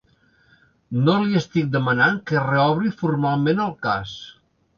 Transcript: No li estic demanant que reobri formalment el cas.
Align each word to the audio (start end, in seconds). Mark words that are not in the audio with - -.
No 1.09 1.17
li 1.25 1.37
estic 1.39 1.67
demanant 1.75 2.17
que 2.33 2.43
reobri 2.47 2.93
formalment 3.03 3.63
el 3.69 3.77
cas. 3.89 4.17